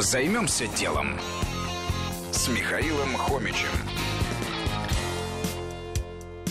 Займемся 0.00 0.66
делом 0.66 1.20
с 2.32 2.48
Михаилом 2.48 3.14
Хомичем. 3.18 3.68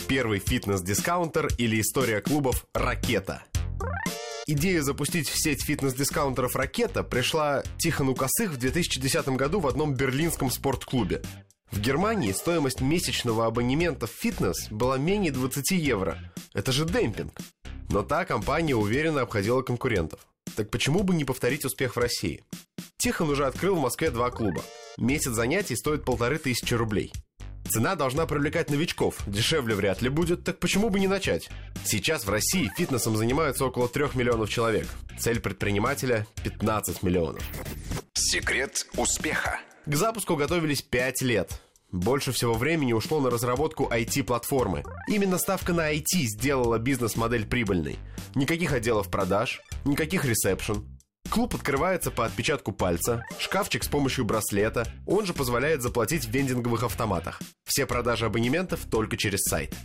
Первый 0.08 0.38
фитнес-дискаунтер 0.38 1.48
или 1.58 1.82
история 1.82 2.22
клубов 2.22 2.68
«Ракета». 2.76 3.44
Идея 4.46 4.84
запустить 4.84 5.28
в 5.28 5.36
сеть 5.36 5.66
фитнес-дискаунтеров 5.66 6.56
«Ракета» 6.56 7.04
пришла 7.04 7.64
Тихону 7.80 8.14
Косых 8.14 8.52
в 8.52 8.58
2010 8.58 9.30
году 9.30 9.60
в 9.62 9.66
одном 9.66 9.96
берлинском 9.96 10.52
спортклубе. 10.52 11.24
В 11.72 11.80
Германии 11.80 12.34
стоимость 12.34 12.82
месячного 12.82 13.48
абонемента 13.48 14.06
в 14.06 14.12
фитнес 14.12 14.68
была 14.70 15.00
менее 15.00 15.32
20 15.32 15.72
евро. 15.72 16.20
Это 16.54 16.72
же 16.72 16.86
демпинг. 16.86 17.40
Но 17.90 18.04
та 18.04 18.26
компания 18.26 18.76
уверенно 18.76 19.22
обходила 19.22 19.64
конкурентов. 19.64 20.20
Так 20.56 20.70
почему 20.70 21.02
бы 21.02 21.16
не 21.16 21.26
повторить 21.26 21.66
успех 21.66 21.96
в 21.96 22.00
России? 22.00 22.44
Тихон 23.00 23.30
уже 23.30 23.46
открыл 23.46 23.76
в 23.76 23.80
Москве 23.80 24.12
два 24.12 24.30
клуба. 24.30 24.62
Месяц 24.98 25.32
занятий 25.32 25.78
стоит 25.78 26.04
полторы 26.04 26.38
тысячи 26.38 26.74
рублей. 26.74 27.14
Цена 27.70 27.96
должна 27.96 28.26
привлекать 28.26 28.70
новичков. 28.70 29.16
Дешевле 29.26 29.74
вряд 29.74 30.02
ли 30.02 30.10
будет, 30.10 30.44
так 30.44 30.60
почему 30.60 30.90
бы 30.90 31.00
не 31.00 31.08
начать? 31.08 31.50
Сейчас 31.86 32.26
в 32.26 32.30
России 32.30 32.70
фитнесом 32.76 33.16
занимаются 33.16 33.64
около 33.64 33.88
трех 33.88 34.16
миллионов 34.16 34.50
человек. 34.50 34.86
Цель 35.18 35.40
предпринимателя– 35.40 36.28
15 36.44 37.02
миллионов. 37.02 37.42
Секрет 38.16 38.86
успеха. 38.98 39.62
К 39.86 39.96
запуску 39.96 40.36
готовились 40.36 40.82
5 40.82 41.22
лет. 41.22 41.62
Больше 41.94 42.34
всего 42.34 42.54
времени 42.54 42.92
ушло 42.92 43.22
на 43.22 43.30
разработку 43.30 43.86
IT-платформы. 43.86 44.84
Именно 45.08 45.38
ставка 45.38 45.72
на 45.72 45.94
IT 45.94 46.04
сделала 46.36 46.78
бизнес-модель 46.78 47.46
прибыльной. 47.46 47.98
Никаких 48.36 48.74
отделов 48.74 49.10
продаж, 49.10 49.62
никаких 49.86 50.26
ресепшн, 50.26 50.86
Клуб 51.30 51.54
открывается 51.54 52.10
по 52.10 52.26
отпечатку 52.26 52.72
пальца, 52.72 53.24
шкафчик 53.38 53.84
с 53.84 53.88
помощью 53.88 54.26
браслета, 54.26 54.88
он 55.06 55.26
же 55.26 55.34
позволяет 55.34 55.84
заплатить 55.84 56.26
в 56.26 56.32
вендинговых 56.32 56.84
автоматах. 56.84 57.40
Все 57.66 57.86
продажи 57.86 58.26
абонементов 58.26 58.80
только 58.90 59.16
через 59.16 59.42
сайт. 59.44 59.76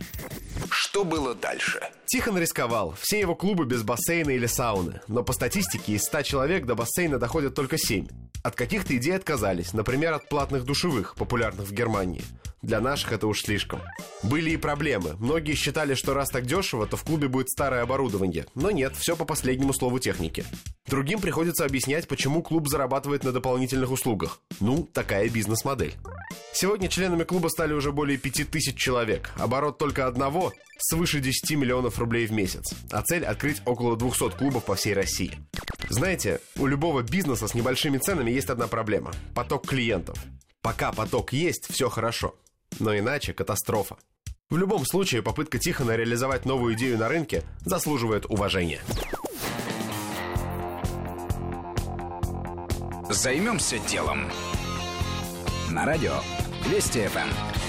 Что 0.71 1.03
было 1.03 1.35
дальше? 1.35 1.81
Тихон 2.07 2.39
рисковал. 2.39 2.95
Все 2.99 3.19
его 3.19 3.35
клубы 3.35 3.65
без 3.65 3.83
бассейна 3.83 4.31
или 4.31 4.47
сауны. 4.47 5.01
Но 5.07 5.23
по 5.23 5.33
статистике 5.33 5.93
из 5.93 6.03
100 6.03 6.23
человек 6.23 6.65
до 6.65 6.73
бассейна 6.73 7.19
доходят 7.19 7.53
только 7.53 7.77
7. 7.77 8.07
От 8.43 8.55
каких-то 8.55 8.95
идей 8.95 9.15
отказались, 9.15 9.73
например, 9.73 10.13
от 10.13 10.29
платных 10.29 10.65
душевых, 10.65 11.15
популярных 11.15 11.67
в 11.67 11.71
Германии. 11.71 12.23
Для 12.65 12.81
наших 12.81 13.11
это 13.11 13.27
уж 13.27 13.43
слишком. 13.43 13.79
Были 14.23 14.49
и 14.49 14.57
проблемы. 14.57 15.15
Многие 15.19 15.53
считали, 15.53 15.93
что 15.93 16.15
раз 16.15 16.29
так 16.29 16.47
дешево, 16.47 16.87
то 16.87 16.97
в 16.97 17.03
клубе 17.03 17.27
будет 17.27 17.47
старое 17.47 17.83
оборудование. 17.83 18.47
Но 18.55 18.71
нет, 18.71 18.95
все 18.95 19.15
по 19.15 19.23
последнему 19.23 19.71
слову 19.71 19.99
техники. 19.99 20.43
Другим 20.87 21.21
приходится 21.21 21.63
объяснять, 21.63 22.07
почему 22.07 22.41
клуб 22.41 22.67
зарабатывает 22.67 23.23
на 23.23 23.31
дополнительных 23.31 23.91
услугах. 23.91 24.41
Ну, 24.59 24.89
такая 24.91 25.29
бизнес-модель. 25.29 25.93
Сегодня 26.53 26.89
членами 26.89 27.23
клуба 27.23 27.49
стали 27.49 27.73
уже 27.73 27.91
более 27.91 28.17
5000 28.17 28.75
человек. 28.75 29.31
Оборот 29.37 29.77
только 29.77 30.07
одного– 30.07 30.51
свыше 30.79 31.19
10 31.19 31.51
миллионов 31.51 31.99
рублей 31.99 32.25
в 32.25 32.31
месяц. 32.31 32.73
А 32.89 33.03
цель– 33.03 33.25
открыть 33.25 33.61
около 33.65 33.95
200 33.95 34.37
клубов 34.37 34.65
по 34.65 34.73
всей 34.73 34.95
России. 34.95 35.37
Знаете, 35.89 36.39
у 36.57 36.65
любого 36.65 37.03
бизнеса 37.03 37.47
с 37.47 37.53
небольшими 37.53 37.99
ценами 37.99 38.31
есть 38.31 38.49
одна 38.49 38.65
проблема– 38.65 39.11
поток 39.35 39.67
клиентов. 39.67 40.17
Пока 40.63 40.91
поток 40.91 41.31
есть, 41.31 41.71
все 41.71 41.89
хорошо. 41.89 42.33
Но 42.79 42.97
иначе 42.97 43.33
катастрофа. 43.33 43.97
В 44.49 44.57
любом 44.57 44.85
случае, 44.85 45.23
попытка 45.23 45.57
Тихона 45.57 45.95
реализовать 45.95 46.45
новую 46.45 46.75
идею 46.75 46.97
на 46.97 47.09
рынке 47.09 47.43
заслуживает 47.61 48.25
уважения. 48.25 48.81
Займемся 53.09 53.79
делом. 53.79 54.29
На 55.71 55.85
радио 55.85 56.13
Вести 56.69 57.07
ФМ. 57.07 57.64